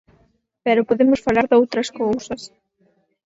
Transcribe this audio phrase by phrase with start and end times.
[0.65, 2.41] Pero podemos falar doutras cousas.